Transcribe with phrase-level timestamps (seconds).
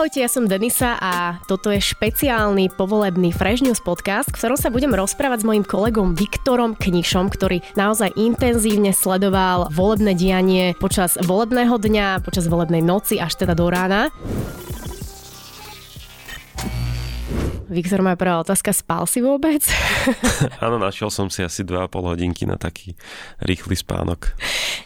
[0.00, 4.72] Ahojte, ja som Denisa a toto je špeciálny povolebný Fresh News podcast, v ktorom sa
[4.72, 11.76] budem rozprávať s mojim kolegom Viktorom Knišom, ktorý naozaj intenzívne sledoval volebné dianie počas volebného
[11.76, 14.08] dňa, počas volebnej noci až teda do rána.
[17.70, 19.62] Viktor, moja prvá otázka, spal si vôbec?
[20.64, 22.98] Áno, našiel som si asi 2,5 hodinky na taký
[23.38, 24.34] rýchly spánok.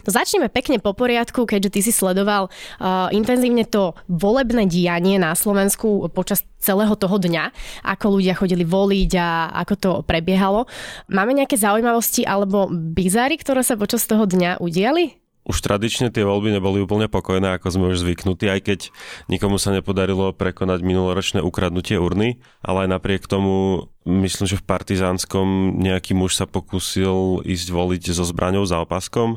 [0.05, 5.33] No začneme pekne po poriadku, keďže ty si sledoval uh, intenzívne to volebné dianie na
[5.33, 7.57] Slovensku počas celého toho dňa,
[7.89, 10.69] ako ľudia chodili voliť a ako to prebiehalo.
[11.09, 15.24] Máme nejaké zaujímavosti alebo bizary, ktoré sa počas toho dňa udiali?
[15.45, 18.81] Už tradične tie voľby neboli úplne pokojné, ako sme už zvyknutí, aj keď
[19.29, 25.81] nikomu sa nepodarilo prekonať minuloročné ukradnutie urny, ale aj napriek tomu myslím, že v Partizánskom
[25.81, 29.37] nejaký muž sa pokúsil ísť voliť so zbraňou za opaskom.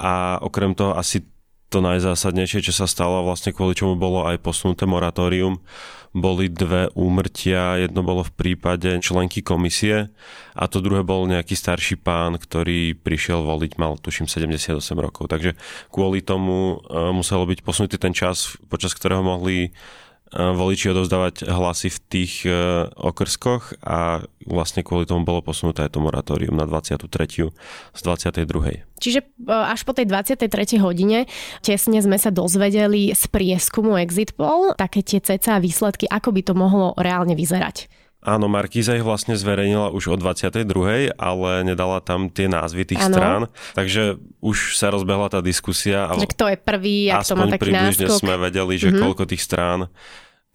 [0.00, 1.26] A okrem toho asi
[1.68, 5.60] to najzásadnejšie, čo sa stalo, vlastne kvôli čomu bolo aj posunuté moratórium,
[6.16, 7.76] boli dve úmrtia.
[7.84, 10.08] Jedno bolo v prípade členky komisie
[10.56, 15.28] a to druhé bol nejaký starší pán, ktorý prišiel voliť, mal tuším 78 rokov.
[15.28, 15.54] Takže
[15.92, 19.76] kvôli tomu e, muselo byť posunutý ten čas, počas ktorého mohli
[20.32, 22.52] voliči odovzdávať hlasy v tých e,
[22.92, 27.08] okrskoch a vlastne kvôli tomu bolo posunuté aj to moratórium na 23.
[27.96, 29.00] z 22.
[29.00, 30.76] Čiže e, až po tej 23.
[30.84, 31.24] hodine
[31.64, 36.52] tesne sme sa dozvedeli z prieskumu Exit Poll také tie ceca výsledky, ako by to
[36.52, 37.88] mohlo reálne vyzerať.
[38.18, 43.14] Áno, Markíza ich vlastne zverejnila už o 22., ale nedala tam tie názvy tých ano.
[43.14, 43.42] strán,
[43.78, 46.10] takže už sa rozbehla tá diskusia.
[46.18, 48.18] Že kto je prvý, ak to má taký približne náskok.
[48.18, 49.02] sme vedeli, že mm-hmm.
[49.06, 49.86] koľko tých strán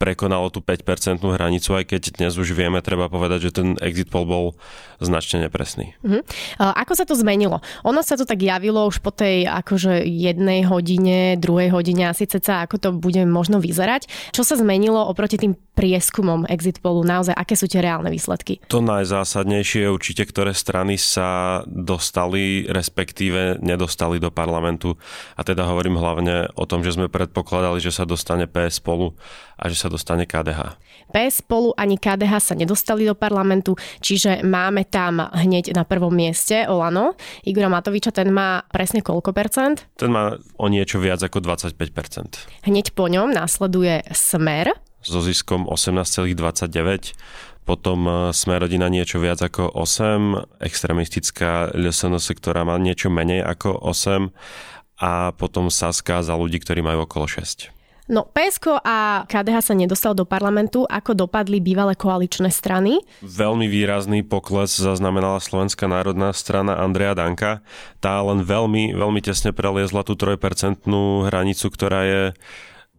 [0.01, 4.27] prekonalo tú 5% hranicu, aj keď dnes už vieme, treba povedať, že ten exit poll
[4.27, 4.45] bol
[4.99, 5.95] značne nepresný.
[6.03, 6.19] Uh-huh.
[6.59, 7.63] Ako sa to zmenilo?
[7.87, 12.67] Ono sa to tak javilo už po tej akože jednej hodine, druhej hodine asi ceca,
[12.67, 14.09] ako to bude možno vyzerať.
[14.35, 17.01] Čo sa zmenilo oproti tým prieskumom exit pollu?
[17.07, 18.59] Naozaj, aké sú tie reálne výsledky?
[18.69, 24.99] To najzásadnejšie je určite, ktoré strany sa dostali, respektíve nedostali do parlamentu.
[25.39, 29.15] A teda hovorím hlavne o tom, že sme predpokladali, že sa dostane PS spolu
[29.57, 30.79] a že sa dostane KDH.
[31.11, 36.63] PS spolu ani KDH sa nedostali do parlamentu, čiže máme tam hneď na prvom mieste
[36.71, 37.19] Olano.
[37.43, 39.91] Igora Matoviča, ten má presne koľko percent?
[39.99, 44.71] Ten má o niečo viac ako 25% Hneď po ňom následuje Smer.
[45.03, 47.11] So ziskom 18,29
[47.63, 53.83] potom e, sme rodina niečo viac ako 8, extremistická LSNS, ktorá má niečo menej ako
[53.87, 54.31] 8
[54.99, 57.82] a potom Saska za ľudí, ktorí majú okolo 6.
[58.11, 60.83] No, PSK a KDH sa nedostal do parlamentu.
[60.83, 62.99] Ako dopadli bývalé koaličné strany?
[63.23, 67.63] Veľmi výrazný pokles zaznamenala Slovenská národná strana Andreja Danka.
[68.03, 70.83] Tá len veľmi, veľmi tesne preliezla tú 3%
[71.31, 72.23] hranicu, ktorá je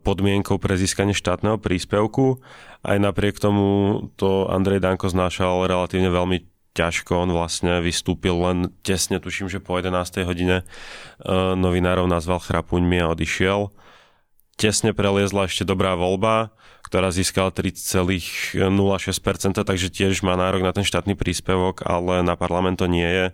[0.09, 2.41] podmienkou pre získanie štátneho príspevku.
[2.81, 7.28] Aj napriek tomu to Andrej Danko znášal relatívne veľmi ťažko.
[7.28, 10.25] On vlastne vystúpil len tesne, tuším, že po 11.
[10.25, 10.65] hodine e,
[11.60, 13.69] novinárov nazval chrapuňmi a odišiel
[14.56, 16.54] tesne preliezla ešte dobrá voľba,
[16.87, 18.60] ktorá získala 3,06%,
[19.60, 23.26] takže tiež má nárok na ten štátny príspevok, ale na parlament to nie je.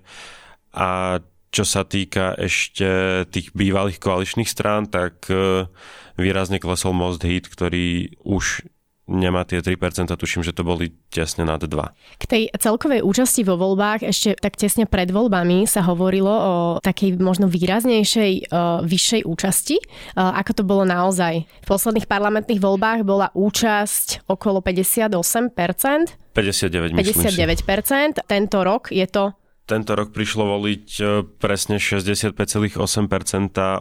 [0.73, 1.21] A
[1.51, 2.87] čo sa týka ešte
[3.29, 5.67] tých bývalých koaličných strán, tak e,
[6.15, 8.63] výrazne klesol Most Hit, ktorý už
[9.11, 11.69] nemá tie 3%, tuším, že to boli tesne nad 2.
[12.17, 17.19] K tej celkovej účasti vo voľbách ešte tak tesne pred voľbami sa hovorilo o takej
[17.19, 19.77] možno výraznejšej, uh, vyššej účasti.
[20.15, 21.43] Uh, ako to bolo naozaj?
[21.43, 26.31] V posledných parlamentných voľbách bola účasť okolo 58%.
[26.31, 28.23] 59, 59%.
[28.31, 29.35] Tento rok je to
[29.71, 31.03] tento rok prišlo voliť e,
[31.39, 32.75] presne 65,8%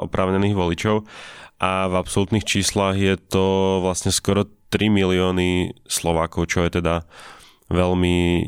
[0.06, 1.10] oprávnených voličov
[1.58, 7.10] a v absolútnych číslach je to vlastne skoro 3 milióny Slovákov, čo je teda
[7.74, 8.42] veľmi e,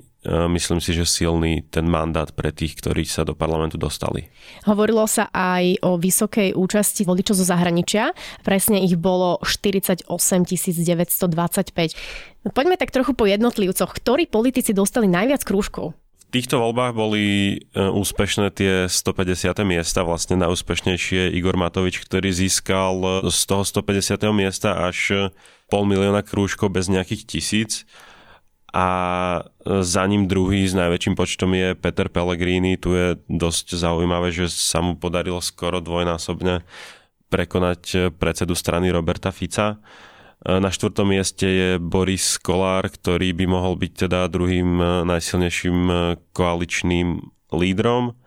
[0.53, 4.29] myslím si, že silný ten mandát pre tých, ktorí sa do parlamentu dostali.
[4.69, 8.13] Hovorilo sa aj o vysokej účasti voličov zo zahraničia.
[8.45, 12.45] Presne ich bolo 48 925.
[12.45, 13.97] No, poďme tak trochu po jednotlivcoch.
[13.97, 15.97] Ktorí politici dostali najviac krúžkov?
[16.31, 19.51] Týchto voľbách boli e, úspešné tie 150.
[19.67, 24.15] miesta, vlastne najúspešnejšie Igor Matovič, ktorý získal z toho 150.
[24.31, 25.31] miesta až
[25.67, 27.83] pol milióna krúžkov bez nejakých tisíc
[28.71, 28.87] a
[29.67, 32.79] za ním druhý s najväčším počtom je Peter Pellegrini.
[32.79, 36.63] Tu je dosť zaujímavé, že sa mu podarilo skoro dvojnásobne
[37.27, 39.83] prekonať predsedu strany Roberta Fica.
[40.41, 45.97] Na štvrtom mieste je Boris Kolár, ktorý by mohol byť teda druhým eh, najsilnejším eh,
[46.33, 47.21] koaličným
[47.53, 48.17] lídrom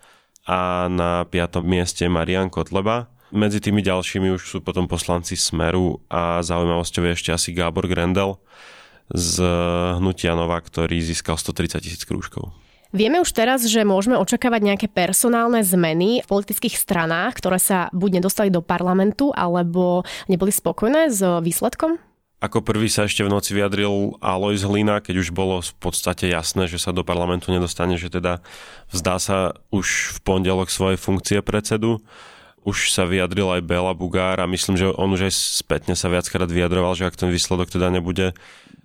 [0.46, 3.10] a na piatom mieste Marian Kotleba.
[3.34, 8.38] Medzi tými ďalšími už sú potom poslanci Smeru a zaujímavosťou je ešte asi Gábor Grendel
[9.10, 9.42] z
[9.98, 12.54] Hnutia Nova, ktorý získal 130 tisíc krúžkov.
[12.94, 18.22] Vieme už teraz, že môžeme očakávať nejaké personálne zmeny v politických stranách, ktoré sa buď
[18.22, 21.98] nedostali do parlamentu, alebo neboli spokojné s výsledkom?
[22.38, 26.70] Ako prvý sa ešte v noci vyjadril Alois Hlina, keď už bolo v podstate jasné,
[26.70, 28.38] že sa do parlamentu nedostane, že teda
[28.94, 31.98] vzdá sa už v pondelok svojej funkcie predsedu.
[32.62, 36.46] Už sa vyjadril aj Bela Bugár a myslím, že on už aj spätne sa viackrát
[36.46, 38.38] vyjadroval, že ak ten výsledok teda nebude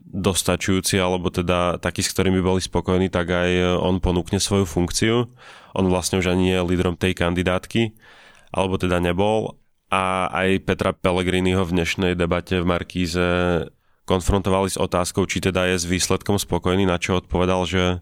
[0.10, 5.30] dostačujúci, alebo teda taký, s ktorými boli spokojní, tak aj on ponúkne svoju funkciu.
[5.78, 7.94] On vlastne už ani nie je lídrom tej kandidátky,
[8.50, 9.60] alebo teda nebol
[9.90, 13.28] a aj Petra Pellegriniho v dnešnej debate v Markíze
[14.06, 18.02] konfrontovali s otázkou, či teda je s výsledkom spokojný, na čo odpovedal, že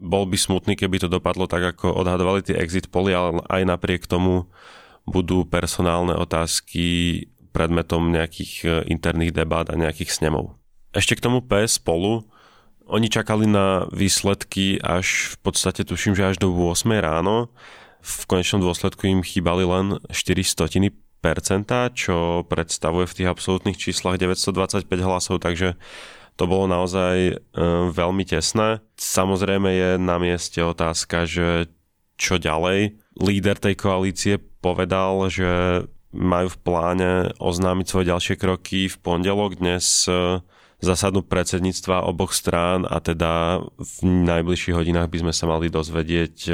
[0.00, 4.08] bol by smutný, keby to dopadlo tak, ako odhadovali tie exit poly, ale aj napriek
[4.08, 4.48] tomu
[5.04, 10.56] budú personálne otázky predmetom nejakých e, interných debát a nejakých snemov.
[10.94, 12.22] Ešte k tomu PS spolu.
[12.86, 17.50] Oni čakali na výsledky až v podstate tuším, že až do 8 ráno.
[18.04, 20.94] V konečnom dôsledku im chýbali len 4 stotiny
[21.96, 25.72] čo predstavuje v tých absolútnych číslach 925 hlasov, takže
[26.36, 27.34] to bolo naozaj e,
[27.88, 28.84] veľmi tesné.
[29.00, 31.72] Samozrejme je na mieste otázka, že
[32.20, 32.98] čo ďalej.
[33.16, 35.48] Líder tej koalície povedal, že
[36.12, 39.56] majú v pláne oznámiť svoje ďalšie kroky v pondelok.
[39.56, 40.44] Dnes e,
[40.84, 46.52] zasadnú predsedníctva oboch strán a teda v najbližších hodinách by sme sa mali dozvedieť, e,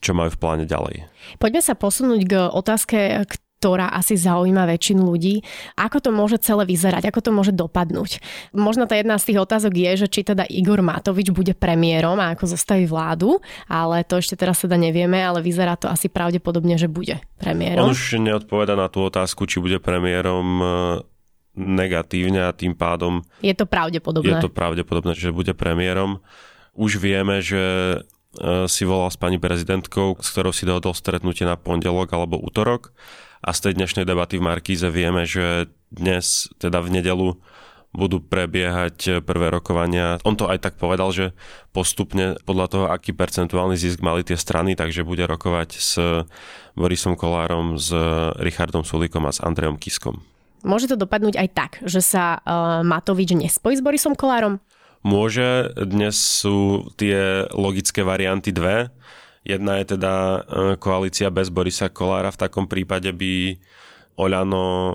[0.00, 1.08] čo majú v pláne ďalej.
[1.40, 3.24] Poďme sa posunúť k otázke,
[3.56, 5.40] ktorá asi zaujíma väčšinu ľudí.
[5.80, 8.20] Ako to môže celé vyzerať, ako to môže dopadnúť?
[8.52, 12.36] Možno tá jedna z tých otázok je, že či teda Igor Matovič bude premiérom a
[12.36, 16.86] ako zostaví vládu, ale to ešte teraz teda nevieme, ale vyzerá to asi pravdepodobne, že
[16.86, 17.88] bude premiérom.
[17.88, 20.66] On už neodpoveda na tú otázku, či bude premiérom e,
[21.56, 23.24] negatívne a tým pádom...
[23.40, 24.28] Je to pravdepodobné.
[24.28, 26.20] Je to pravdepodobné, že bude premiérom.
[26.76, 27.64] Už vieme, že
[28.36, 32.92] e, si volal s pani prezidentkou, s ktorou si dohodol stretnutie na pondelok alebo útorok
[33.40, 37.28] a z tej dnešnej debaty v Markíze vieme, že dnes, teda v nedelu,
[37.96, 40.20] budú prebiehať prvé rokovania.
[40.28, 41.32] On to aj tak povedal, že
[41.72, 45.96] postupne podľa toho, aký percentuálny zisk mali tie strany, takže bude rokovať s
[46.76, 47.88] Borisom Kolárom, s
[48.36, 50.20] Richardom Sulíkom a s Andrejom Kiskom.
[50.64, 54.62] Môže to dopadnúť aj tak, že sa uh, Matovič nespojí s Borisom Kolárom?
[55.06, 58.90] Môže, dnes sú tie logické varianty dve.
[59.46, 60.38] Jedna je teda e,
[60.82, 62.34] koalícia bez Borisa Kolára.
[62.34, 63.54] V takom prípade by
[64.18, 64.94] Oľano e,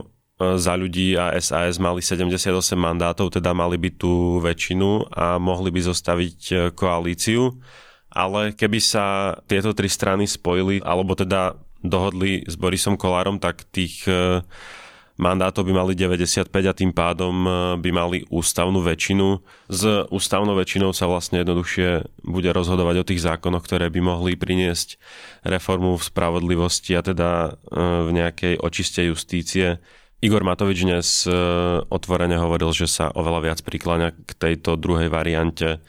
[0.59, 5.79] za ľudí a SAS mali 78 mandátov, teda mali by tú väčšinu a mohli by
[5.79, 7.47] zostaviť koalíciu.
[8.11, 14.03] Ale keby sa tieto tri strany spojili, alebo teda dohodli s Borisom Kolárom, tak tých
[15.21, 19.39] mandátov by mali 95 a tým pádom e, by mali ústavnú väčšinu.
[19.69, 24.97] S ústavnou väčšinou sa vlastne jednoduchšie bude rozhodovať o tých zákonoch, ktoré by mohli priniesť
[25.45, 29.77] reformu v spravodlivosti a teda e, v nejakej očiste justície.
[30.21, 31.33] Igor Matovič dnes e,
[31.85, 35.81] otvorene hovoril, že sa oveľa viac prikláňa k tejto druhej variante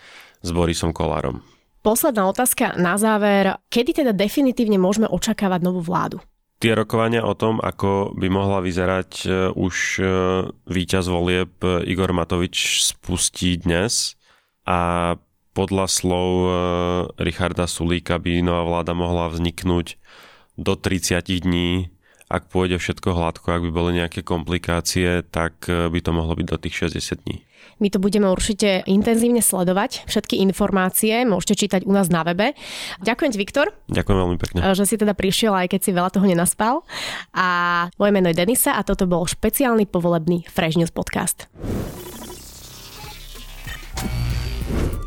[0.45, 1.41] s Borisom Kolárom.
[1.83, 3.59] Posledná otázka na záver.
[3.67, 6.23] Kedy teda definitívne môžeme očakávať novú vládu?
[6.63, 10.05] Tie rokovania o tom, ako by mohla vyzerať e, už e,
[10.71, 14.15] víťaz volieb e, Igor Matovič spustí dnes
[14.63, 15.19] a
[15.53, 16.31] podľa slov
[17.21, 20.01] Richarda Sulíka by nová vláda mohla vzniknúť
[20.57, 21.93] do 30 dní
[22.33, 26.57] ak pôjde všetko hladko, ak by boli nejaké komplikácie, tak by to mohlo byť do
[26.57, 27.45] tých 60 dní.
[27.79, 30.07] My to budeme určite intenzívne sledovať.
[30.07, 32.55] Všetky informácie môžete čítať u nás na webe.
[33.03, 33.67] Ďakujem ti, Viktor.
[33.91, 34.59] Ďakujem veľmi pekne.
[34.73, 36.87] Že si teda prišiel, aj keď si veľa toho nenaspal.
[37.35, 37.47] A
[37.99, 41.51] moje meno je Denisa a toto bol špeciálny povolebný Fresh News podcast.